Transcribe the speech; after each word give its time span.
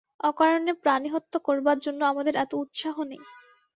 অকারণে 0.23 0.73
প্রাণিহত্যা 0.83 1.39
করবার 1.47 1.77
জন্যে 1.79 2.03
আমাদের 2.05 2.33
এত 2.35 2.51
উৎসাহ 2.63 2.95
নেই। 3.03 3.23